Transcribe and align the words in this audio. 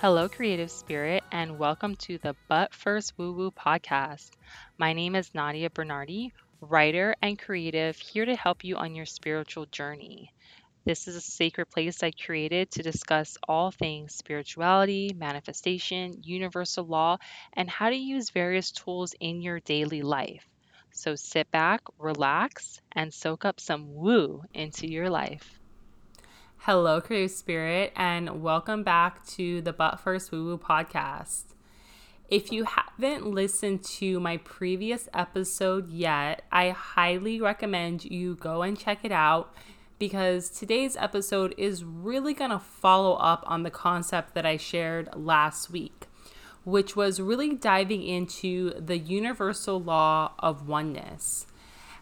Hello, 0.00 0.28
creative 0.28 0.72
spirit, 0.72 1.22
and 1.30 1.56
welcome 1.56 1.94
to 1.94 2.18
the 2.18 2.34
But 2.48 2.74
First 2.74 3.12
Woo 3.16 3.32
Woo 3.32 3.52
podcast. 3.52 4.30
My 4.78 4.94
name 4.94 5.14
is 5.14 5.32
Nadia 5.32 5.70
Bernardi, 5.70 6.32
writer 6.60 7.14
and 7.22 7.38
creative, 7.38 7.96
here 7.96 8.24
to 8.24 8.34
help 8.34 8.64
you 8.64 8.74
on 8.74 8.96
your 8.96 9.06
spiritual 9.06 9.66
journey. 9.66 10.32
This 10.86 11.06
is 11.06 11.16
a 11.16 11.20
sacred 11.20 11.70
place 11.70 12.02
I 12.02 12.10
created 12.12 12.72
to 12.72 12.82
discuss 12.82 13.36
all 13.46 13.70
things 13.70 14.16
spirituality, 14.16 15.12
manifestation, 15.14 16.14
universal 16.22 16.84
law, 16.84 17.18
and 17.54 17.70
how 17.70 17.90
to 17.90 17.96
use 17.96 18.30
various 18.30 18.72
tools 18.72 19.14
in 19.20 19.40
your 19.42 19.60
daily 19.60 20.02
life. 20.02 20.44
So 20.92 21.14
sit 21.14 21.50
back, 21.52 21.82
relax, 21.98 22.80
and 22.92 23.14
soak 23.14 23.44
up 23.44 23.60
some 23.60 23.94
woo 23.94 24.42
into 24.52 24.88
your 24.88 25.10
life. 25.10 25.59
Hello, 26.64 27.00
creative 27.00 27.30
spirit, 27.30 27.90
and 27.96 28.42
welcome 28.42 28.82
back 28.82 29.26
to 29.28 29.62
the 29.62 29.72
But 29.72 29.98
First 29.98 30.30
Woo 30.30 30.44
Woo 30.44 30.58
podcast. 30.58 31.54
If 32.28 32.52
you 32.52 32.64
haven't 32.64 33.26
listened 33.26 33.82
to 33.84 34.20
my 34.20 34.36
previous 34.36 35.08
episode 35.14 35.88
yet, 35.88 36.42
I 36.52 36.68
highly 36.68 37.40
recommend 37.40 38.04
you 38.04 38.34
go 38.34 38.60
and 38.60 38.78
check 38.78 39.06
it 39.06 39.10
out 39.10 39.54
because 39.98 40.50
today's 40.50 40.98
episode 40.98 41.54
is 41.56 41.82
really 41.82 42.34
going 42.34 42.50
to 42.50 42.58
follow 42.58 43.14
up 43.14 43.42
on 43.46 43.62
the 43.62 43.70
concept 43.70 44.34
that 44.34 44.44
I 44.44 44.58
shared 44.58 45.08
last 45.16 45.70
week, 45.70 46.08
which 46.64 46.94
was 46.94 47.22
really 47.22 47.54
diving 47.54 48.02
into 48.02 48.78
the 48.78 48.98
universal 48.98 49.80
law 49.80 50.32
of 50.38 50.68
oneness. 50.68 51.46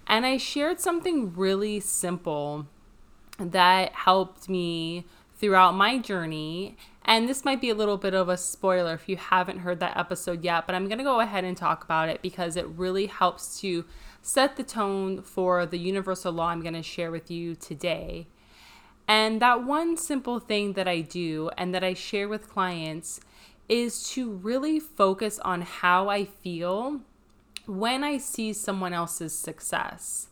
And 0.08 0.26
I 0.26 0.36
shared 0.36 0.80
something 0.80 1.32
really 1.32 1.78
simple 1.78 2.66
that 3.38 3.92
helped 3.92 4.48
me 4.48 5.06
throughout 5.38 5.74
my 5.74 5.98
journey. 5.98 6.76
And 7.04 7.28
this 7.28 7.44
might 7.44 7.60
be 7.60 7.70
a 7.70 7.74
little 7.74 7.96
bit 7.96 8.12
of 8.14 8.28
a 8.28 8.36
spoiler 8.36 8.94
if 8.94 9.08
you 9.08 9.16
haven't 9.16 9.60
heard 9.60 9.80
that 9.80 9.96
episode 9.96 10.44
yet, 10.44 10.66
but 10.66 10.74
I'm 10.74 10.88
going 10.88 10.98
to 10.98 11.04
go 11.04 11.20
ahead 11.20 11.44
and 11.44 11.56
talk 11.56 11.84
about 11.84 12.08
it 12.08 12.20
because 12.20 12.56
it 12.56 12.66
really 12.66 13.06
helps 13.06 13.60
to 13.60 13.84
set 14.20 14.56
the 14.56 14.62
tone 14.62 15.22
for 15.22 15.64
the 15.64 15.78
universal 15.78 16.32
law 16.32 16.48
I'm 16.48 16.60
going 16.60 16.74
to 16.74 16.82
share 16.82 17.10
with 17.10 17.30
you 17.30 17.54
today. 17.54 18.26
And 19.06 19.40
that 19.40 19.64
one 19.64 19.96
simple 19.96 20.38
thing 20.38 20.74
that 20.74 20.86
I 20.86 21.00
do 21.00 21.50
and 21.56 21.74
that 21.74 21.82
I 21.82 21.94
share 21.94 22.28
with 22.28 22.50
clients 22.50 23.20
is 23.68 24.10
to 24.10 24.30
really 24.30 24.78
focus 24.78 25.38
on 25.38 25.62
how 25.62 26.08
I 26.08 26.24
feel 26.24 27.00
when 27.66 28.04
I 28.04 28.18
see 28.18 28.52
someone 28.52 28.92
else's 28.92 29.34
success. 29.34 30.28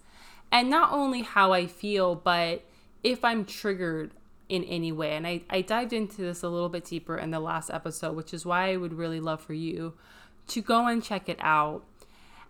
And 0.53 0.69
not 0.69 0.93
only 0.93 1.23
how 1.23 1.53
I 1.53 1.67
feel, 1.67 2.15
but 2.15 2.63
if 3.03 3.25
I'm 3.25 3.45
triggered 3.45 4.13
in 4.49 4.65
any 4.65 4.93
way. 4.93 5.17
And 5.17 5.27
I, 5.27 5.43
I 5.51 5.61
dived 5.61 5.93
into 5.93 6.23
this 6.23 6.43
a 6.43 6.49
little 6.49 6.69
bit 6.69 6.85
deeper 6.85 7.17
in 7.17 7.31
the 7.31 7.41
last 7.41 7.71
episode, 7.71 8.17
which 8.17 8.33
is 8.33 8.47
why 8.47 8.73
I 8.73 8.77
would 8.77 8.95
really 8.95 9.21
love 9.21 9.41
for 9.41 9.55
you 9.55 9.95
to 10.49 10.63
go 10.63 10.87
and 10.87 11.03
check 11.03 11.29
it 11.29 11.39
out. 11.41 11.85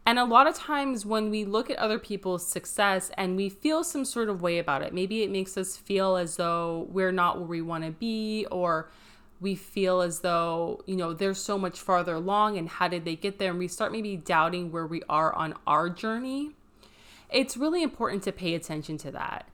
And 0.05 0.19
a 0.19 0.25
lot 0.25 0.47
of 0.47 0.55
times 0.55 1.05
when 1.05 1.31
we 1.31 1.45
look 1.45 1.69
at 1.69 1.79
other 1.79 1.99
people's 1.99 2.47
success 2.47 3.11
and 3.17 3.37
we 3.37 3.49
feel 3.49 3.83
some 3.83 4.05
sort 4.05 4.29
of 4.29 4.41
way 4.41 4.59
about 4.59 4.83
it, 4.83 4.95
maybe 4.95 5.23
it 5.23 5.31
makes 5.31 5.57
us 5.57 5.77
feel 5.77 6.17
as 6.17 6.37
though 6.37 6.87
we're 6.91 7.11
not 7.11 7.39
where 7.39 7.49
we 7.49 7.61
want 7.61 7.85
to 7.85 7.91
be, 7.91 8.47
or 8.53 8.89
we 9.41 9.57
feel 9.57 10.01
as 10.01 10.21
though, 10.21 10.81
you 10.87 10.95
know, 10.95 11.13
they're 11.13 11.35
so 11.35 11.59
much 11.59 11.81
farther 11.81 12.15
along 12.15 12.57
and 12.57 12.69
how 12.69 12.87
did 12.87 13.05
they 13.05 13.17
get 13.17 13.39
there? 13.39 13.51
And 13.51 13.59
we 13.59 13.67
start 13.67 13.91
maybe 13.91 14.17
doubting 14.17 14.71
where 14.71 14.87
we 14.87 15.03
are 15.09 15.35
on 15.35 15.55
our 15.67 15.91
journey. 15.91 16.53
It's 17.31 17.57
really 17.57 17.83
important 17.83 18.23
to 18.25 18.33
pay 18.33 18.55
attention 18.55 18.99
to 18.99 19.11
that 19.11 19.49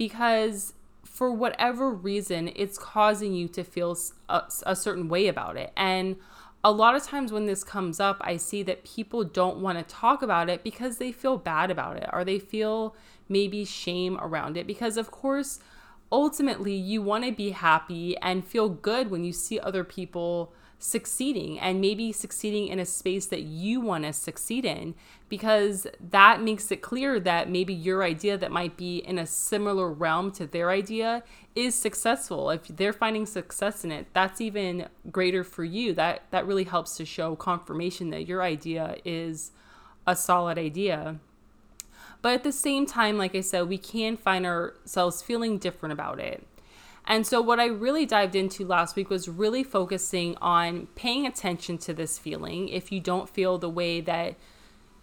because 0.00 0.72
for 1.04 1.30
whatever 1.30 1.90
reason, 1.90 2.50
it's 2.56 2.78
causing 2.78 3.34
you 3.34 3.46
to 3.48 3.62
feel 3.62 3.94
a, 4.30 4.44
a, 4.64 4.74
certain 4.74 5.10
way 5.10 5.28
about 5.28 5.58
it. 5.58 5.70
And 5.76 6.16
a 6.64 6.72
lot 6.72 6.94
of 6.94 7.02
times 7.02 7.32
when 7.32 7.44
this 7.44 7.62
comes 7.62 8.00
up, 8.00 8.16
I 8.22 8.38
see 8.38 8.62
that 8.62 8.82
people 8.82 9.24
don't 9.24 9.58
want 9.58 9.76
to 9.76 9.84
talk 9.94 10.22
about 10.22 10.48
it 10.48 10.64
because 10.64 10.96
they 10.96 11.12
feel 11.12 11.36
bad 11.36 11.70
about 11.70 11.98
it 11.98 12.08
or 12.14 12.24
they 12.24 12.38
feel 12.38 12.96
maybe 13.28 13.66
shame 13.66 14.18
around 14.22 14.56
it. 14.56 14.66
Because, 14.66 14.96
of 14.96 15.10
course, 15.10 15.60
ultimately, 16.12 16.74
you 16.74 17.02
want 17.02 17.24
to 17.24 17.32
be 17.32 17.50
happy 17.50 18.16
and 18.18 18.44
feel 18.44 18.68
good 18.68 19.10
when 19.10 19.24
you 19.24 19.32
see 19.32 19.58
other 19.60 19.84
people 19.84 20.52
succeeding 20.80 21.60
and 21.60 21.80
maybe 21.80 22.10
succeeding 22.10 22.68
in 22.68 22.80
a 22.80 22.86
space 22.86 23.26
that 23.26 23.42
you 23.42 23.80
want 23.80 24.02
to 24.02 24.12
succeed 24.12 24.64
in 24.64 24.94
because 25.28 25.86
that 26.00 26.42
makes 26.42 26.72
it 26.72 26.80
clear 26.80 27.20
that 27.20 27.50
maybe 27.50 27.74
your 27.74 28.02
idea 28.02 28.38
that 28.38 28.50
might 28.50 28.76
be 28.78 28.96
in 28.98 29.18
a 29.18 29.26
similar 29.26 29.92
realm 29.92 30.32
to 30.32 30.46
their 30.46 30.70
idea 30.70 31.22
is 31.54 31.74
successful. 31.74 32.48
If 32.50 32.66
they're 32.68 32.94
finding 32.94 33.26
success 33.26 33.84
in 33.84 33.92
it 33.92 34.06
that's 34.14 34.40
even 34.40 34.88
greater 35.10 35.44
for 35.44 35.64
you. 35.64 35.92
That 35.92 36.22
that 36.30 36.46
really 36.46 36.64
helps 36.64 36.96
to 36.96 37.04
show 37.04 37.36
confirmation 37.36 38.08
that 38.10 38.26
your 38.26 38.42
idea 38.42 38.96
is 39.04 39.52
a 40.06 40.16
solid 40.16 40.56
idea 40.56 41.20
but 42.22 42.32
at 42.32 42.44
the 42.44 42.52
same 42.52 42.86
time 42.86 43.18
like 43.18 43.34
i 43.34 43.40
said 43.40 43.68
we 43.68 43.78
can 43.78 44.16
find 44.16 44.46
ourselves 44.46 45.22
feeling 45.22 45.58
different 45.58 45.92
about 45.92 46.18
it 46.18 46.46
and 47.06 47.26
so, 47.26 47.40
what 47.40 47.58
I 47.58 47.66
really 47.66 48.06
dived 48.06 48.36
into 48.36 48.64
last 48.64 48.94
week 48.94 49.10
was 49.10 49.28
really 49.28 49.64
focusing 49.64 50.36
on 50.40 50.86
paying 50.94 51.26
attention 51.26 51.78
to 51.78 51.92
this 51.92 52.18
feeling. 52.18 52.68
If 52.68 52.92
you 52.92 53.00
don't 53.00 53.28
feel 53.28 53.58
the 53.58 53.68
way 53.68 54.00
that 54.02 54.36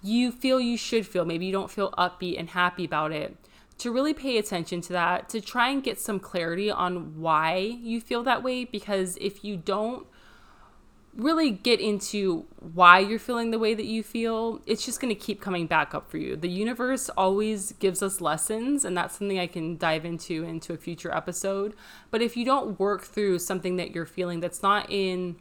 you 0.01 0.31
feel 0.31 0.61
you 0.61 0.77
should 0.77 1.06
feel, 1.06 1.25
maybe 1.25 1.47
you 1.47 1.51
don't 1.51 1.72
feel 1.72 1.91
upbeat 1.97 2.39
and 2.39 2.51
happy 2.51 2.85
about 2.85 3.11
it, 3.11 3.35
to 3.79 3.91
really 3.91 4.13
pay 4.13 4.38
attention 4.38 4.79
to 4.81 4.94
that, 4.94 5.27
to 5.29 5.41
try 5.41 5.69
and 5.69 5.83
get 5.83 6.00
some 6.00 6.19
clarity 6.19 6.72
on 6.72 7.19
why 7.19 7.57
you 7.57 8.00
feel 8.00 8.23
that 8.23 8.44
way. 8.44 8.63
Because 8.63 9.17
if 9.19 9.44
you 9.44 9.57
don't 9.57 10.07
really 11.17 11.50
get 11.50 11.81
into 11.81 12.45
why 12.59 13.00
you're 13.00 13.17
feeling 13.17 13.50
the 13.50 13.57
way 13.57 13.73
that 13.73 13.85
you 13.85 14.03
feel, 14.03 14.61
it's 14.67 14.85
just 14.85 15.01
going 15.01 15.13
to 15.13 15.19
keep 15.19 15.41
coming 15.41 15.66
back 15.66 15.95
up 15.95 16.09
for 16.09 16.17
you. 16.17 16.35
The 16.35 16.47
universe 16.47 17.09
always 17.09 17.72
gives 17.73 18.03
us 18.03 18.22
lessons, 18.22 18.85
and 18.85 18.95
that's 18.95 19.17
something 19.17 19.39
I 19.39 19.47
can 19.47 19.77
dive 19.77 20.06
into 20.06 20.44
into 20.44 20.73
a 20.73 20.77
future 20.77 21.13
episode. 21.13 21.73
But 22.11 22.22
if 22.22 22.38
you 22.38 22.45
don't 22.45 22.79
work 22.79 23.03
through 23.03 23.39
something 23.39 23.77
that 23.77 23.95
you're 23.95 24.06
feeling 24.06 24.39
that's 24.39 24.61
not 24.61 24.91
in 24.91 25.38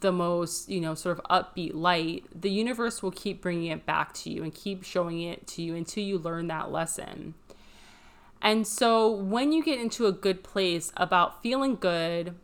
the 0.00 0.12
most, 0.12 0.68
you 0.68 0.80
know, 0.80 0.94
sort 0.94 1.18
of 1.18 1.24
upbeat 1.30 1.74
light, 1.74 2.24
the 2.34 2.50
universe 2.50 3.02
will 3.02 3.12
keep 3.12 3.40
bringing 3.40 3.70
it 3.70 3.86
back 3.86 4.12
to 4.14 4.30
you 4.30 4.42
and 4.42 4.52
keep 4.52 4.82
showing 4.82 5.22
it 5.22 5.46
to 5.46 5.62
you 5.62 5.76
until 5.76 6.02
you 6.02 6.18
learn 6.18 6.48
that 6.48 6.72
lesson. 6.72 7.34
And 8.42 8.66
so 8.66 9.10
when 9.10 9.52
you 9.52 9.62
get 9.64 9.80
into 9.80 10.06
a 10.06 10.12
good 10.12 10.42
place 10.42 10.92
about 10.96 11.42
feeling 11.42 11.76
good, 11.76 12.34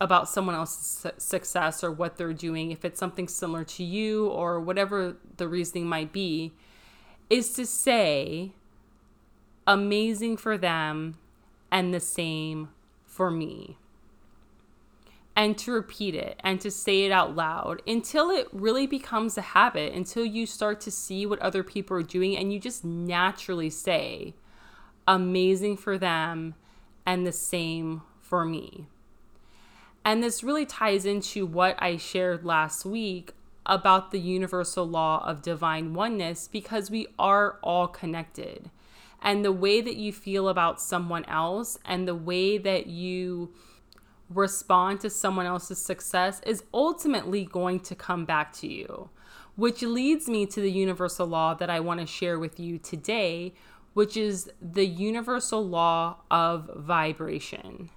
about 0.00 0.28
someone 0.28 0.54
else's 0.54 1.12
success 1.18 1.82
or 1.82 1.90
what 1.90 2.16
they're 2.16 2.32
doing, 2.32 2.70
if 2.70 2.84
it's 2.84 3.00
something 3.00 3.26
similar 3.26 3.64
to 3.64 3.82
you 3.82 4.28
or 4.28 4.60
whatever 4.60 5.16
the 5.36 5.48
reasoning 5.48 5.86
might 5.86 6.12
be, 6.12 6.52
is 7.28 7.52
to 7.54 7.66
say, 7.66 8.52
amazing 9.66 10.36
for 10.36 10.56
them 10.56 11.18
and 11.70 11.92
the 11.92 12.00
same 12.00 12.68
for 13.04 13.30
me. 13.30 13.76
And 15.34 15.56
to 15.58 15.72
repeat 15.72 16.14
it 16.14 16.40
and 16.42 16.60
to 16.62 16.70
say 16.70 17.04
it 17.04 17.12
out 17.12 17.36
loud 17.36 17.82
until 17.86 18.30
it 18.30 18.48
really 18.52 18.86
becomes 18.86 19.38
a 19.38 19.42
habit, 19.42 19.92
until 19.92 20.24
you 20.24 20.46
start 20.46 20.80
to 20.82 20.90
see 20.90 21.26
what 21.26 21.38
other 21.40 21.62
people 21.62 21.96
are 21.96 22.02
doing 22.02 22.36
and 22.36 22.52
you 22.52 22.58
just 22.58 22.84
naturally 22.84 23.70
say, 23.70 24.34
amazing 25.06 25.76
for 25.76 25.96
them 25.96 26.54
and 27.06 27.26
the 27.26 27.32
same 27.32 28.02
for 28.20 28.44
me. 28.44 28.88
And 30.04 30.22
this 30.22 30.42
really 30.42 30.66
ties 30.66 31.04
into 31.04 31.44
what 31.44 31.76
I 31.78 31.96
shared 31.96 32.44
last 32.44 32.84
week 32.86 33.34
about 33.66 34.10
the 34.10 34.18
universal 34.18 34.86
law 34.86 35.22
of 35.26 35.42
divine 35.42 35.92
oneness 35.92 36.48
because 36.48 36.90
we 36.90 37.06
are 37.18 37.58
all 37.62 37.86
connected. 37.86 38.70
And 39.20 39.44
the 39.44 39.52
way 39.52 39.80
that 39.80 39.96
you 39.96 40.12
feel 40.12 40.48
about 40.48 40.80
someone 40.80 41.24
else 41.26 41.78
and 41.84 42.08
the 42.08 42.14
way 42.14 42.56
that 42.56 42.86
you 42.86 43.52
respond 44.30 45.00
to 45.00 45.10
someone 45.10 45.46
else's 45.46 45.80
success 45.80 46.40
is 46.46 46.62
ultimately 46.72 47.44
going 47.44 47.80
to 47.80 47.94
come 47.94 48.24
back 48.24 48.52
to 48.54 48.66
you. 48.66 49.10
Which 49.56 49.82
leads 49.82 50.28
me 50.28 50.46
to 50.46 50.60
the 50.60 50.70
universal 50.70 51.26
law 51.26 51.54
that 51.54 51.68
I 51.68 51.80
want 51.80 52.00
to 52.00 52.06
share 52.06 52.38
with 52.38 52.60
you 52.60 52.78
today, 52.78 53.54
which 53.92 54.16
is 54.16 54.50
the 54.62 54.86
universal 54.86 55.66
law 55.66 56.18
of 56.30 56.70
vibration. 56.76 57.90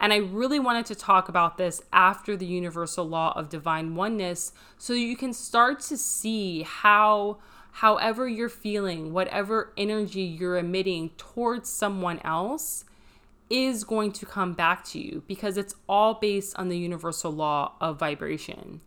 And 0.00 0.12
I 0.12 0.16
really 0.16 0.58
wanted 0.58 0.86
to 0.86 0.94
talk 0.94 1.28
about 1.28 1.56
this 1.56 1.82
after 1.92 2.36
the 2.36 2.46
universal 2.46 3.08
law 3.08 3.32
of 3.36 3.48
divine 3.48 3.94
oneness 3.94 4.52
so 4.76 4.92
you 4.92 5.16
can 5.16 5.32
start 5.32 5.80
to 5.80 5.96
see 5.96 6.62
how, 6.62 7.38
however 7.72 8.28
you're 8.28 8.48
feeling, 8.48 9.12
whatever 9.12 9.72
energy 9.76 10.22
you're 10.22 10.58
emitting 10.58 11.10
towards 11.16 11.70
someone 11.70 12.20
else 12.24 12.84
is 13.50 13.84
going 13.84 14.10
to 14.10 14.26
come 14.26 14.52
back 14.52 14.84
to 14.84 14.98
you 14.98 15.22
because 15.26 15.56
it's 15.56 15.74
all 15.88 16.14
based 16.14 16.56
on 16.58 16.68
the 16.68 16.78
universal 16.78 17.30
law 17.30 17.72
of 17.80 17.98
vibration. 17.98 18.80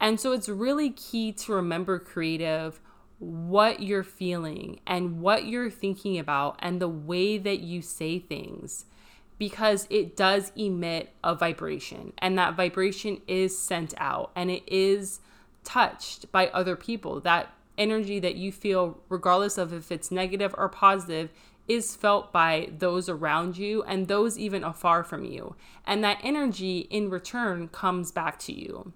And 0.00 0.18
so 0.18 0.32
it's 0.32 0.48
really 0.48 0.90
key 0.90 1.32
to 1.32 1.52
remember 1.52 1.98
creative 1.98 2.80
what 3.18 3.82
you're 3.82 4.02
feeling 4.02 4.80
and 4.86 5.20
what 5.20 5.44
you're 5.44 5.70
thinking 5.70 6.18
about 6.18 6.56
and 6.60 6.80
the 6.80 6.88
way 6.88 7.36
that 7.36 7.60
you 7.60 7.82
say 7.82 8.18
things 8.18 8.86
because 9.40 9.86
it 9.88 10.18
does 10.18 10.52
emit 10.54 11.14
a 11.24 11.34
vibration 11.34 12.12
and 12.18 12.36
that 12.36 12.54
vibration 12.54 13.22
is 13.26 13.58
sent 13.58 13.94
out 13.96 14.30
and 14.36 14.50
it 14.50 14.62
is 14.66 15.20
touched 15.64 16.30
by 16.30 16.48
other 16.48 16.76
people. 16.76 17.20
That 17.20 17.50
energy 17.78 18.20
that 18.20 18.34
you 18.34 18.52
feel, 18.52 19.00
regardless 19.08 19.56
of 19.56 19.72
if 19.72 19.90
it's 19.90 20.10
negative 20.10 20.54
or 20.58 20.68
positive, 20.68 21.30
is 21.66 21.96
felt 21.96 22.30
by 22.32 22.68
those 22.76 23.08
around 23.08 23.56
you 23.56 23.82
and 23.84 24.08
those 24.08 24.38
even 24.38 24.62
afar 24.62 25.02
from 25.02 25.24
you. 25.24 25.56
And 25.86 26.04
that 26.04 26.18
energy 26.22 26.80
in 26.90 27.08
return 27.08 27.68
comes 27.68 28.12
back 28.12 28.38
to 28.40 28.52
you. 28.52 28.92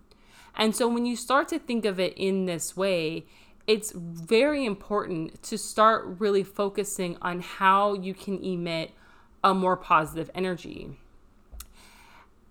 And 0.55 0.76
so 0.76 0.87
when 0.87 1.06
you 1.06 1.17
start 1.17 1.49
to 1.49 1.58
think 1.58 1.87
of 1.87 1.99
it 1.99 2.12
in 2.19 2.44
this 2.44 2.76
way, 2.76 3.25
it's 3.67 3.93
very 3.93 4.67
important 4.67 5.43
to 5.44 5.56
start 5.56 6.05
really 6.19 6.44
focusing 6.44 7.17
on 7.23 7.40
how 7.40 7.94
you 7.94 8.12
can 8.12 8.44
emit 8.44 8.90
a 9.44 9.55
more 9.55 9.76
positive 9.76 10.31
energy. 10.35 10.99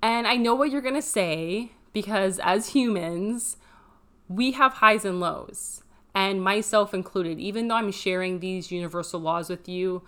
And 0.01 0.27
I 0.27 0.37
know 0.37 0.53
what 0.53 0.69
you're 0.69 0.81
going 0.81 0.93
to 0.95 1.01
say 1.01 1.71
because 1.91 2.39
as 2.39 2.69
humans, 2.69 3.57
we 4.29 4.51
have 4.51 4.73
highs 4.73 5.03
and 5.03 5.19
lows, 5.19 5.83
and 6.15 6.41
myself 6.41 6.93
included. 6.93 7.39
Even 7.39 7.67
though 7.67 7.75
I'm 7.75 7.91
sharing 7.91 8.39
these 8.39 8.71
universal 8.71 9.19
laws 9.19 9.49
with 9.49 9.67
you, 9.67 10.03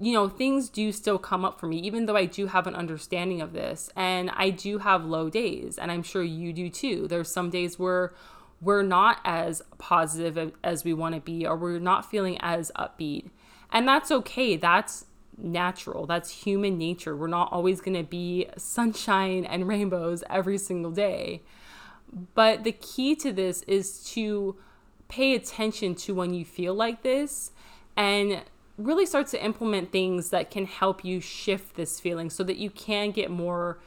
you 0.00 0.12
know, 0.12 0.28
things 0.28 0.68
do 0.68 0.92
still 0.92 1.18
come 1.18 1.44
up 1.44 1.58
for 1.58 1.66
me, 1.66 1.78
even 1.78 2.06
though 2.06 2.16
I 2.16 2.24
do 2.24 2.46
have 2.46 2.66
an 2.66 2.74
understanding 2.74 3.40
of 3.40 3.52
this. 3.52 3.90
And 3.96 4.30
I 4.34 4.50
do 4.50 4.78
have 4.78 5.04
low 5.04 5.28
days, 5.28 5.78
and 5.78 5.90
I'm 5.90 6.02
sure 6.02 6.22
you 6.22 6.52
do 6.52 6.70
too. 6.70 7.08
There's 7.08 7.30
some 7.30 7.50
days 7.50 7.78
where 7.78 8.14
we're 8.60 8.82
not 8.82 9.18
as 9.24 9.62
positive 9.78 10.52
as 10.62 10.84
we 10.84 10.94
want 10.94 11.14
to 11.14 11.20
be, 11.20 11.46
or 11.46 11.56
we're 11.56 11.78
not 11.78 12.08
feeling 12.08 12.38
as 12.40 12.70
upbeat. 12.76 13.30
And 13.72 13.86
that's 13.86 14.10
okay. 14.10 14.56
That's 14.56 15.06
natural. 15.38 16.06
That's 16.06 16.30
human 16.30 16.76
nature. 16.76 17.16
We're 17.16 17.28
not 17.28 17.52
always 17.52 17.80
going 17.80 17.96
to 17.96 18.02
be 18.02 18.48
sunshine 18.56 19.44
and 19.44 19.68
rainbows 19.68 20.24
every 20.28 20.58
single 20.58 20.90
day. 20.90 21.42
But 22.34 22.64
the 22.64 22.72
key 22.72 23.14
to 23.16 23.32
this 23.32 23.62
is 23.62 24.02
to 24.12 24.56
pay 25.08 25.34
attention 25.34 25.94
to 25.94 26.14
when 26.14 26.34
you 26.34 26.44
feel 26.44 26.74
like 26.74 27.02
this 27.02 27.52
and 27.96 28.42
really 28.76 29.06
start 29.06 29.26
to 29.28 29.44
implement 29.44 29.90
things 29.90 30.30
that 30.30 30.50
can 30.50 30.66
help 30.66 31.04
you 31.04 31.20
shift 31.20 31.76
this 31.76 31.98
feeling 31.98 32.30
so 32.30 32.44
that 32.44 32.56
you 32.56 32.70
can 32.70 33.10
get 33.10 33.30
more 33.30 33.78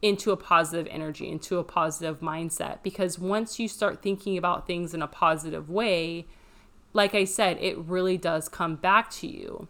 into 0.00 0.30
a 0.30 0.36
positive 0.36 0.86
energy, 0.90 1.28
into 1.28 1.58
a 1.58 1.64
positive 1.64 2.20
mindset. 2.20 2.82
Because 2.82 3.18
once 3.18 3.58
you 3.58 3.68
start 3.68 4.02
thinking 4.02 4.36
about 4.36 4.66
things 4.66 4.94
in 4.94 5.02
a 5.02 5.06
positive 5.06 5.68
way, 5.68 6.26
like 6.92 7.14
I 7.14 7.24
said, 7.24 7.58
it 7.60 7.78
really 7.78 8.16
does 8.16 8.48
come 8.48 8.76
back 8.76 9.10
to 9.12 9.26
you. 9.26 9.68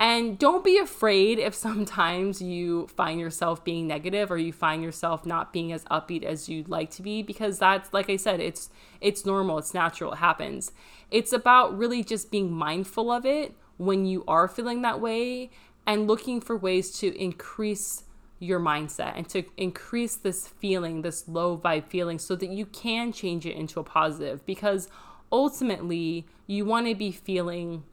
And 0.00 0.38
don't 0.38 0.64
be 0.64 0.76
afraid 0.78 1.38
if 1.38 1.54
sometimes 1.54 2.42
you 2.42 2.88
find 2.88 3.20
yourself 3.20 3.64
being 3.64 3.86
negative 3.86 4.30
or 4.30 4.38
you 4.38 4.52
find 4.52 4.82
yourself 4.82 5.24
not 5.24 5.52
being 5.52 5.72
as 5.72 5.84
upbeat 5.84 6.24
as 6.24 6.48
you'd 6.48 6.68
like 6.68 6.90
to 6.92 7.02
be 7.02 7.22
because 7.22 7.58
that's 7.58 7.92
like 7.92 8.10
I 8.10 8.16
said, 8.16 8.40
it's 8.40 8.70
it's 9.00 9.24
normal, 9.24 9.58
it's 9.58 9.74
natural, 9.74 10.12
it 10.12 10.16
happens. 10.16 10.72
It's 11.10 11.32
about 11.32 11.76
really 11.76 12.02
just 12.02 12.30
being 12.30 12.52
mindful 12.52 13.10
of 13.10 13.24
it 13.24 13.54
when 13.76 14.04
you 14.04 14.24
are 14.26 14.48
feeling 14.48 14.82
that 14.82 15.00
way 15.00 15.50
and 15.86 16.06
looking 16.06 16.40
for 16.40 16.56
ways 16.56 16.90
to 16.98 17.16
increase 17.20 18.04
your 18.38 18.60
mindset 18.60 19.12
and 19.16 19.28
to 19.28 19.44
increase 19.56 20.16
this 20.16 20.48
feeling, 20.48 21.02
this 21.02 21.28
low 21.28 21.56
vibe 21.56 21.86
feeling 21.86 22.18
so 22.18 22.34
that 22.36 22.50
you 22.50 22.66
can 22.66 23.12
change 23.12 23.46
it 23.46 23.56
into 23.56 23.80
a 23.80 23.84
positive 23.84 24.44
because 24.44 24.88
ultimately 25.30 26.26
you 26.46 26.64
want 26.64 26.86
to 26.86 26.94
be 26.94 27.10
feeling 27.10 27.84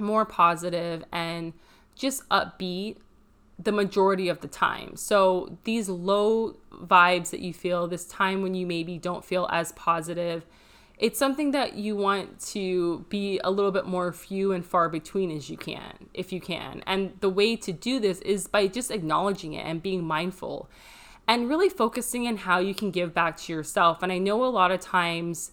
more 0.00 0.24
positive 0.24 1.04
and 1.12 1.52
just 1.94 2.28
upbeat 2.28 2.98
the 3.58 3.72
majority 3.72 4.28
of 4.28 4.40
the 4.40 4.48
time. 4.48 4.96
So 4.96 5.58
these 5.64 5.88
low 5.88 6.56
vibes 6.72 7.30
that 7.30 7.40
you 7.40 7.54
feel, 7.54 7.86
this 7.86 8.06
time 8.06 8.42
when 8.42 8.54
you 8.54 8.66
maybe 8.66 8.98
don't 8.98 9.24
feel 9.24 9.48
as 9.50 9.72
positive, 9.72 10.44
it's 10.98 11.18
something 11.18 11.50
that 11.50 11.74
you 11.74 11.94
want 11.94 12.40
to 12.40 13.04
be 13.08 13.38
a 13.44 13.50
little 13.50 13.70
bit 13.70 13.86
more 13.86 14.12
few 14.12 14.52
and 14.52 14.64
far 14.64 14.88
between 14.88 15.30
as 15.30 15.50
you 15.50 15.56
can, 15.56 16.08
if 16.14 16.32
you 16.32 16.40
can. 16.40 16.82
And 16.86 17.12
the 17.20 17.28
way 17.28 17.56
to 17.56 17.72
do 17.72 17.98
this 18.00 18.20
is 18.20 18.46
by 18.46 18.66
just 18.66 18.90
acknowledging 18.90 19.52
it 19.52 19.66
and 19.66 19.82
being 19.82 20.04
mindful 20.04 20.70
and 21.28 21.48
really 21.48 21.68
focusing 21.68 22.26
on 22.26 22.38
how 22.38 22.60
you 22.60 22.74
can 22.74 22.90
give 22.90 23.12
back 23.12 23.36
to 23.38 23.52
yourself. 23.52 24.02
And 24.02 24.10
I 24.10 24.18
know 24.18 24.44
a 24.44 24.46
lot 24.46 24.70
of 24.70 24.80
times 24.80 25.52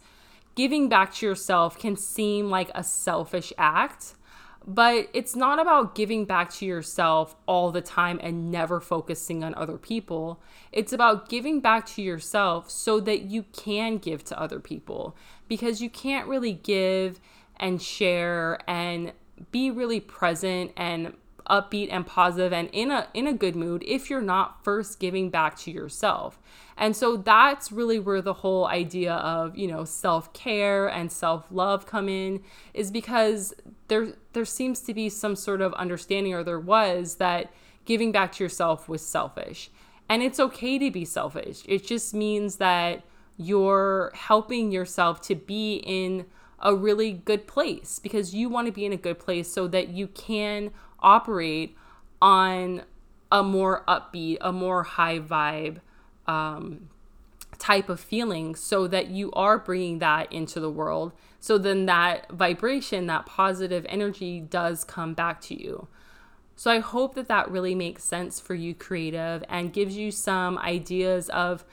giving 0.56 0.88
back 0.88 1.14
to 1.16 1.26
yourself 1.26 1.78
can 1.78 1.98
seem 1.98 2.50
like 2.50 2.70
a 2.76 2.84
selfish 2.84 3.52
act 3.58 4.14
but 4.66 5.10
it's 5.14 5.36
not 5.36 5.60
about 5.60 5.96
giving 5.96 6.26
back 6.26 6.52
to 6.54 6.66
yourself 6.66 7.36
all 7.46 7.72
the 7.72 7.82
time 7.82 8.20
and 8.24 8.52
never 8.52 8.80
focusing 8.80 9.44
on 9.44 9.54
other 9.56 9.78
people. 9.78 10.42
It's 10.72 10.94
about 10.94 11.30
giving 11.30 11.60
back 11.60 11.86
to 11.88 12.02
yourself 12.02 12.70
so 12.70 13.00
that 13.02 13.24
you 13.24 13.44
can 13.52 13.98
give 13.98 14.24
to 14.26 14.40
other 14.40 14.60
people 14.60 15.16
because 15.48 15.82
you 15.82 15.90
can't 15.90 16.28
really 16.28 16.54
give 16.54 17.20
and 17.58 17.82
share 17.82 18.60
and 18.68 19.14
be 19.52 19.70
really 19.70 20.00
present 20.00 20.72
and 20.78 21.14
upbeat 21.50 21.90
and 21.92 22.06
positive 22.06 22.54
and 22.54 22.70
in 22.72 22.90
a 22.90 23.08
in 23.14 23.28
a 23.28 23.34
good 23.34 23.56
mood 23.56 23.84
if 23.86 24.10
you're 24.10 24.22
not 24.22 24.64
first 24.64 25.00
giving 25.00 25.30
back 25.30 25.58
to 25.58 25.72
yourself. 25.72 26.40
And 26.78 26.96
so 26.96 27.18
that's 27.18 27.72
really 27.72 28.00
where 28.00 28.22
the 28.22 28.34
whole 28.34 28.66
idea 28.66 29.14
of, 29.14 29.58
you 29.58 29.68
know, 29.68 29.84
self-care 29.84 30.88
and 30.88 31.12
self-love 31.12 31.86
come 31.86 32.10
in 32.10 32.42
is 32.74 32.90
because 32.90 33.54
there 33.88 34.14
there 34.34 34.46
seems 34.46 34.82
to 34.82 34.94
be 34.94 35.10
some 35.10 35.36
sort 35.36 35.62
of 35.62 35.74
understanding 35.74 36.34
or 36.34 36.44
there 36.44 36.60
was 36.60 37.16
that 37.16 37.52
giving 37.86 38.12
back 38.12 38.32
to 38.34 38.44
yourself 38.44 38.88
was 38.88 39.06
selfish. 39.06 39.70
And 40.10 40.22
it's 40.22 40.40
okay 40.40 40.78
to 40.80 40.92
be 40.92 41.06
selfish. 41.06 41.64
It 41.68 41.86
just 41.86 42.14
means 42.14 42.58
that 42.58 43.04
you're 43.38 44.12
helping 44.14 44.72
yourself 44.72 45.22
to 45.22 45.36
be 45.36 45.76
in 45.78 46.26
a 46.60 46.76
really 46.76 47.12
good 47.12 47.48
place 47.48 48.00
because 48.00 48.34
you 48.34 48.48
want 48.48 48.68
to 48.68 48.72
be 48.72 48.86
in 48.86 48.94
a 48.94 48.98
good 48.98 49.20
place 49.20 49.52
so 49.52 49.68
that 49.68 49.90
you 49.90 50.08
can 50.08 50.72
operate 51.00 51.76
on 52.22 52.84
a 53.32 53.44
more 53.44 53.84
upbeat, 53.88 54.38
a 54.40 54.52
more 54.54 54.84
high 54.84 55.20
vibe 55.20 55.80
um, 56.28 56.90
type 57.58 57.90
of 57.90 58.00
feeling 58.00 58.56
so 58.56 58.88
that 58.88 59.08
you 59.08 59.32
are 59.34 59.58
bringing 59.58 60.00
that 60.00 60.32
into 60.32 60.60
the 60.60 60.70
world. 60.70 61.12
So 61.44 61.58
then 61.58 61.88
that 61.88 62.32
vibration, 62.32 63.08
that 63.08 63.26
positive 63.26 63.86
energy 63.90 64.40
does 64.40 64.86
come 64.86 65.14
back 65.14 65.42
to 65.42 65.62
you. 65.62 65.90
So 66.56 66.72
I 66.72 66.80
hope 66.80 67.16
that 67.16 67.28
that 67.28 67.52
really 67.52 67.76
makes 67.76 68.06
sense 68.06 68.40
for 68.40 68.56
you, 68.56 68.74
creative, 68.74 69.44
and 69.50 69.74
gives 69.74 69.98
you 69.98 70.10
some 70.10 70.58
ideas 70.60 71.28
of 71.28 71.66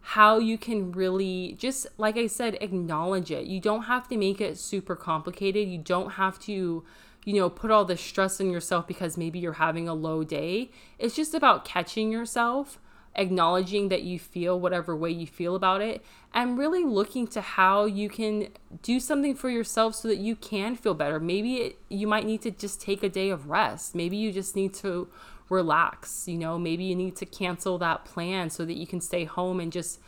how 0.00 0.38
you 0.38 0.56
can 0.56 0.92
really 0.92 1.54
just, 1.58 1.86
like 1.98 2.16
I 2.16 2.26
said, 2.26 2.56
acknowledge 2.62 3.30
it. 3.30 3.44
You 3.44 3.60
don't 3.60 3.82
have 3.82 4.08
to 4.08 4.16
make 4.16 4.40
it 4.40 4.56
super 4.56 4.96
complicated. 4.96 5.68
You 5.68 5.76
don't 5.76 6.12
have 6.12 6.38
to 6.44 6.82
you 7.26 7.34
know, 7.34 7.50
put 7.50 7.70
all 7.70 7.84
this 7.84 8.00
stress 8.00 8.40
on 8.40 8.50
yourself 8.50 8.86
because 8.86 9.18
maybe 9.18 9.38
you're 9.38 9.52
having 9.52 9.86
a 9.86 9.92
low 9.92 10.24
day. 10.24 10.70
It's 10.98 11.14
just 11.14 11.34
about 11.34 11.66
catching 11.66 12.10
yourself, 12.10 12.78
acknowledging 13.18 13.88
that 13.90 14.02
you 14.02 14.18
feel 14.18 14.58
whatever 14.58 14.96
way 14.96 15.10
you 15.10 15.26
feel 15.26 15.54
about 15.54 15.82
it, 15.82 16.02
and 16.32 16.56
really 16.56 16.84
looking 16.84 17.26
to 17.28 17.42
how 17.42 17.84
you 17.84 18.08
can 18.08 18.48
do 18.82 18.98
something 18.98 19.34
for 19.34 19.50
yourself 19.50 19.94
so 19.94 20.08
that 20.08 20.16
you 20.16 20.36
can 20.36 20.76
feel 20.76 20.94
better. 20.94 21.20
Maybe 21.20 21.56
it, 21.56 21.78
you 21.90 22.06
might 22.06 22.24
need 22.24 22.40
to 22.42 22.50
just 22.50 22.80
take 22.80 23.02
a 23.02 23.08
day 23.10 23.28
of 23.28 23.50
rest. 23.50 23.94
Maybe 23.94 24.16
you 24.16 24.32
just 24.32 24.56
need 24.56 24.72
to 24.74 25.08
relax, 25.50 26.26
you 26.26 26.38
know, 26.38 26.58
maybe 26.58 26.84
you 26.84 26.94
need 26.94 27.16
to 27.16 27.26
cancel 27.26 27.76
that 27.78 28.06
plan 28.06 28.48
so 28.48 28.64
that 28.64 28.76
you 28.76 28.86
can 28.86 29.00
stay 29.00 29.24
home 29.24 29.60
and 29.60 29.70
just 29.70 30.00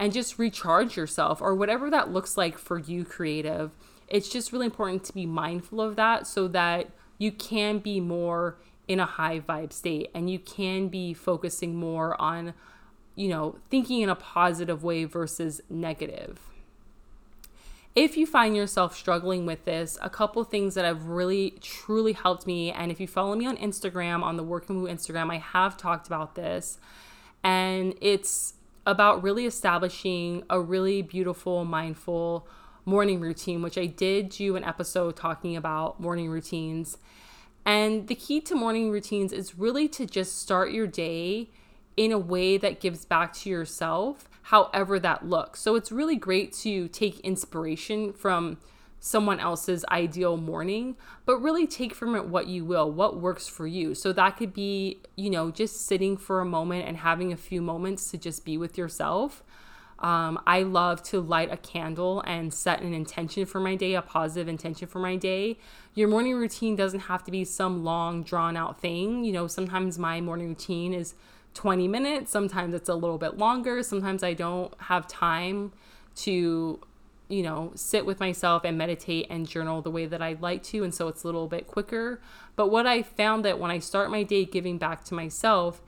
and 0.00 0.12
just 0.12 0.38
recharge 0.38 0.96
yourself 0.96 1.42
or 1.42 1.54
whatever 1.54 1.90
that 1.90 2.12
looks 2.12 2.36
like 2.36 2.56
for 2.56 2.78
you 2.78 3.04
creative 3.04 3.72
it's 4.08 4.28
just 4.28 4.52
really 4.52 4.66
important 4.66 5.04
to 5.04 5.12
be 5.12 5.26
mindful 5.26 5.80
of 5.80 5.96
that 5.96 6.26
so 6.26 6.48
that 6.48 6.90
you 7.18 7.30
can 7.30 7.78
be 7.78 8.00
more 8.00 8.56
in 8.88 8.98
a 8.98 9.06
high 9.06 9.38
vibe 9.38 9.72
state 9.72 10.10
and 10.14 10.28
you 10.30 10.38
can 10.38 10.88
be 10.88 11.14
focusing 11.14 11.76
more 11.76 12.20
on 12.20 12.54
you 13.14 13.28
know 13.28 13.56
thinking 13.70 14.00
in 14.00 14.08
a 14.08 14.16
positive 14.16 14.82
way 14.82 15.04
versus 15.04 15.60
negative 15.68 16.40
if 17.94 18.16
you 18.16 18.26
find 18.26 18.54
yourself 18.54 18.96
struggling 18.96 19.44
with 19.44 19.64
this, 19.64 19.98
a 20.00 20.08
couple 20.08 20.44
things 20.44 20.76
that 20.76 20.84
have 20.84 21.06
really 21.06 21.58
truly 21.60 22.12
helped 22.12 22.46
me, 22.46 22.70
and 22.70 22.92
if 22.92 23.00
you 23.00 23.08
follow 23.08 23.34
me 23.34 23.44
on 23.44 23.56
Instagram, 23.56 24.22
on 24.22 24.36
the 24.36 24.44
Work 24.44 24.68
and 24.68 24.80
Woo 24.80 24.88
Instagram, 24.88 25.32
I 25.32 25.38
have 25.38 25.76
talked 25.76 26.06
about 26.06 26.36
this, 26.36 26.78
and 27.42 27.94
it's 28.00 28.54
about 28.86 29.22
really 29.24 29.46
establishing 29.46 30.44
a 30.48 30.60
really 30.60 31.02
beautiful, 31.02 31.64
mindful 31.64 32.46
morning 32.84 33.18
routine, 33.18 33.62
which 33.62 33.76
I 33.76 33.86
did 33.86 34.28
do 34.28 34.54
an 34.54 34.62
episode 34.62 35.16
talking 35.16 35.56
about 35.56 36.00
morning 36.00 36.30
routines. 36.30 36.98
And 37.68 38.08
the 38.08 38.14
key 38.14 38.40
to 38.40 38.54
morning 38.54 38.90
routines 38.90 39.30
is 39.30 39.58
really 39.58 39.88
to 39.88 40.06
just 40.06 40.38
start 40.38 40.72
your 40.72 40.86
day 40.86 41.50
in 41.98 42.12
a 42.12 42.18
way 42.18 42.56
that 42.56 42.80
gives 42.80 43.04
back 43.04 43.34
to 43.34 43.50
yourself, 43.50 44.26
however 44.44 44.98
that 45.00 45.28
looks. 45.28 45.60
So 45.60 45.74
it's 45.74 45.92
really 45.92 46.16
great 46.16 46.54
to 46.60 46.88
take 46.88 47.20
inspiration 47.20 48.14
from 48.14 48.56
someone 49.00 49.38
else's 49.38 49.84
ideal 49.90 50.38
morning, 50.38 50.96
but 51.26 51.42
really 51.42 51.66
take 51.66 51.92
from 51.92 52.16
it 52.16 52.24
what 52.24 52.46
you 52.46 52.64
will, 52.64 52.90
what 52.90 53.20
works 53.20 53.48
for 53.48 53.66
you. 53.66 53.94
So 53.94 54.14
that 54.14 54.38
could 54.38 54.54
be, 54.54 55.02
you 55.14 55.28
know, 55.28 55.50
just 55.50 55.86
sitting 55.86 56.16
for 56.16 56.40
a 56.40 56.46
moment 56.46 56.88
and 56.88 56.96
having 56.96 57.34
a 57.34 57.36
few 57.36 57.60
moments 57.60 58.10
to 58.12 58.16
just 58.16 58.46
be 58.46 58.56
with 58.56 58.78
yourself. 58.78 59.42
Um, 59.98 60.40
I 60.46 60.62
love 60.62 61.02
to 61.04 61.20
light 61.20 61.52
a 61.52 61.56
candle 61.56 62.22
and 62.26 62.54
set 62.54 62.82
an 62.82 62.94
intention 62.94 63.46
for 63.46 63.60
my 63.60 63.74
day, 63.74 63.94
a 63.94 64.02
positive 64.02 64.48
intention 64.48 64.86
for 64.86 65.00
my 65.00 65.16
day. 65.16 65.58
Your 65.94 66.08
morning 66.08 66.34
routine 66.36 66.76
doesn't 66.76 67.00
have 67.00 67.24
to 67.24 67.30
be 67.30 67.44
some 67.44 67.84
long, 67.84 68.22
drawn 68.22 68.56
out 68.56 68.80
thing. 68.80 69.24
You 69.24 69.32
know, 69.32 69.46
sometimes 69.46 69.98
my 69.98 70.20
morning 70.20 70.48
routine 70.48 70.94
is 70.94 71.14
20 71.54 71.88
minutes, 71.88 72.30
sometimes 72.30 72.74
it's 72.74 72.88
a 72.88 72.94
little 72.94 73.18
bit 73.18 73.38
longer, 73.38 73.82
sometimes 73.82 74.22
I 74.22 74.34
don't 74.34 74.72
have 74.82 75.08
time 75.08 75.72
to 76.16 76.80
you 77.28 77.42
know, 77.42 77.72
sit 77.74 78.06
with 78.06 78.20
myself 78.20 78.64
and 78.64 78.78
meditate 78.78 79.26
and 79.28 79.46
journal 79.46 79.82
the 79.82 79.90
way 79.90 80.06
that 80.06 80.22
I'd 80.22 80.40
like 80.40 80.62
to. 80.64 80.82
And 80.82 80.94
so 80.94 81.08
it's 81.08 81.24
a 81.24 81.26
little 81.26 81.46
bit 81.46 81.66
quicker. 81.66 82.20
But 82.56 82.70
what 82.70 82.86
I 82.86 83.02
found 83.02 83.44
that 83.44 83.58
when 83.58 83.70
I 83.70 83.78
start 83.78 84.10
my 84.10 84.22
day 84.22 84.44
giving 84.44 84.78
back 84.78 85.04
to 85.04 85.14
myself, 85.14 85.82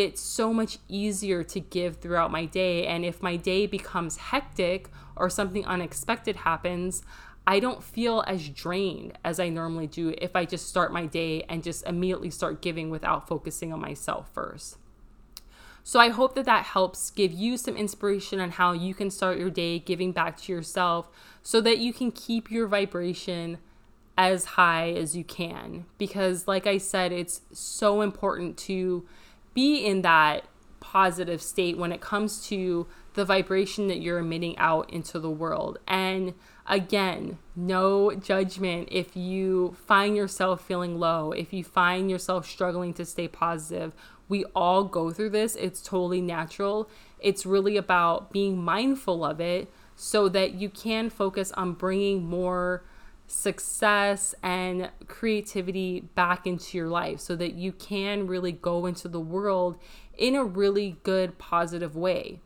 it's 0.00 0.22
so 0.22 0.54
much 0.54 0.78
easier 0.88 1.44
to 1.44 1.60
give 1.60 1.96
throughout 1.96 2.30
my 2.30 2.46
day. 2.46 2.86
And 2.86 3.04
if 3.04 3.22
my 3.22 3.36
day 3.36 3.66
becomes 3.66 4.16
hectic 4.16 4.88
or 5.16 5.28
something 5.28 5.66
unexpected 5.66 6.36
happens, 6.36 7.02
I 7.46 7.60
don't 7.60 7.82
feel 7.82 8.24
as 8.26 8.48
drained 8.48 9.18
as 9.22 9.38
I 9.38 9.50
normally 9.50 9.86
do 9.86 10.14
if 10.16 10.34
I 10.34 10.46
just 10.46 10.66
start 10.66 10.94
my 10.94 11.04
day 11.04 11.42
and 11.42 11.62
just 11.62 11.86
immediately 11.86 12.30
start 12.30 12.62
giving 12.62 12.88
without 12.88 13.28
focusing 13.28 13.70
on 13.70 13.82
myself 13.82 14.30
first. 14.32 14.78
So 15.84 16.00
I 16.00 16.08
hope 16.08 16.36
that 16.36 16.46
that 16.46 16.64
helps 16.64 17.10
give 17.10 17.32
you 17.32 17.58
some 17.58 17.76
inspiration 17.76 18.40
on 18.40 18.52
how 18.52 18.72
you 18.72 18.94
can 18.94 19.10
start 19.10 19.36
your 19.36 19.50
day 19.50 19.78
giving 19.78 20.12
back 20.12 20.38
to 20.38 20.52
yourself 20.52 21.10
so 21.42 21.60
that 21.60 21.78
you 21.78 21.92
can 21.92 22.12
keep 22.12 22.50
your 22.50 22.66
vibration 22.66 23.58
as 24.16 24.44
high 24.44 24.90
as 24.92 25.14
you 25.14 25.24
can. 25.24 25.84
Because, 25.98 26.48
like 26.48 26.66
I 26.66 26.78
said, 26.78 27.12
it's 27.12 27.42
so 27.52 28.00
important 28.00 28.56
to 28.58 29.04
be 29.54 29.84
in 29.84 30.02
that 30.02 30.44
positive 30.80 31.40
state 31.40 31.78
when 31.78 31.92
it 31.92 32.00
comes 32.00 32.46
to 32.48 32.86
the 33.14 33.24
vibration 33.24 33.88
that 33.88 34.00
you're 34.00 34.18
emitting 34.18 34.56
out 34.58 34.90
into 34.90 35.18
the 35.18 35.30
world. 35.30 35.78
And 35.86 36.34
again, 36.66 37.38
no 37.54 38.14
judgment 38.14 38.88
if 38.90 39.16
you 39.16 39.76
find 39.86 40.16
yourself 40.16 40.66
feeling 40.66 40.98
low, 40.98 41.32
if 41.32 41.52
you 41.52 41.62
find 41.62 42.10
yourself 42.10 42.46
struggling 42.46 42.94
to 42.94 43.04
stay 43.04 43.28
positive 43.28 43.94
we 44.32 44.46
all 44.56 44.84
go 44.84 45.10
through 45.10 45.28
this. 45.28 45.56
It's 45.56 45.82
totally 45.82 46.22
natural. 46.22 46.88
It's 47.20 47.44
really 47.44 47.76
about 47.76 48.32
being 48.32 48.56
mindful 48.56 49.26
of 49.26 49.42
it 49.42 49.70
so 49.94 50.26
that 50.30 50.54
you 50.54 50.70
can 50.70 51.10
focus 51.10 51.52
on 51.52 51.74
bringing 51.74 52.24
more 52.24 52.82
success 53.32 54.34
and 54.42 54.90
creativity 55.08 56.00
back 56.00 56.46
into 56.46 56.76
your 56.76 56.88
life 56.88 57.18
so 57.18 57.34
that 57.34 57.54
you 57.54 57.72
can 57.72 58.26
really 58.26 58.52
go 58.52 58.84
into 58.84 59.08
the 59.08 59.20
world 59.20 59.76
in 60.18 60.34
a 60.34 60.44
really 60.44 60.98
good, 61.02 61.38
positive 61.38 61.96
way. 61.96 62.38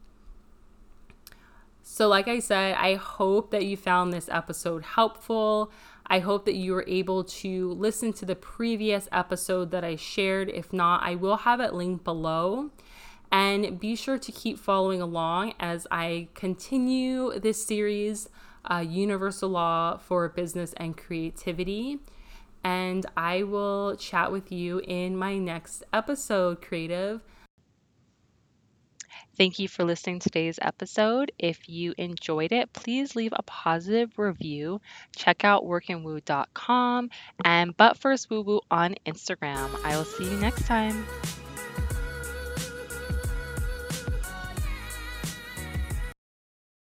So, 1.82 2.08
like 2.08 2.28
I 2.28 2.38
said, 2.38 2.76
I 2.76 2.94
hope 2.94 3.50
that 3.50 3.64
you 3.64 3.76
found 3.76 4.12
this 4.12 4.28
episode 4.28 4.84
helpful. 4.84 5.72
I 6.06 6.20
hope 6.20 6.44
that 6.44 6.54
you 6.54 6.72
were 6.72 6.84
able 6.86 7.24
to 7.24 7.72
listen 7.72 8.12
to 8.14 8.24
the 8.24 8.36
previous 8.36 9.08
episode 9.10 9.72
that 9.72 9.82
I 9.82 9.96
shared. 9.96 10.48
If 10.50 10.72
not, 10.72 11.02
I 11.02 11.16
will 11.16 11.38
have 11.38 11.60
it 11.60 11.74
linked 11.74 12.04
below. 12.04 12.70
And 13.32 13.80
be 13.80 13.96
sure 13.96 14.18
to 14.18 14.32
keep 14.32 14.56
following 14.56 15.02
along 15.02 15.54
as 15.58 15.86
I 15.90 16.28
continue 16.34 17.38
this 17.40 17.64
series, 17.64 18.28
uh, 18.70 18.84
Universal 18.86 19.50
Law 19.50 19.96
for 19.98 20.28
Business 20.28 20.72
and 20.76 20.96
Creativity. 20.96 21.98
And 22.64 23.06
I 23.16 23.44
will 23.44 23.96
chat 23.96 24.32
with 24.32 24.50
you 24.50 24.80
in 24.80 25.16
my 25.16 25.38
next 25.38 25.84
episode, 25.92 26.60
Creative. 26.60 27.20
Thank 29.36 29.58
you 29.58 29.68
for 29.68 29.84
listening 29.84 30.18
to 30.20 30.30
today's 30.30 30.58
episode. 30.62 31.30
If 31.38 31.68
you 31.68 31.94
enjoyed 31.98 32.52
it, 32.52 32.72
please 32.72 33.14
leave 33.14 33.34
a 33.36 33.42
positive 33.42 34.18
review. 34.18 34.80
Check 35.14 35.44
out 35.44 35.64
workandwoo.com 35.64 37.10
and 37.44 37.76
But 37.76 37.98
First 37.98 38.30
Woo 38.30 38.40
Woo 38.40 38.60
on 38.70 38.94
Instagram. 39.04 39.68
I 39.84 39.96
will 39.96 40.04
see 40.04 40.24
you 40.24 40.36
next 40.38 40.66
time. 40.66 41.04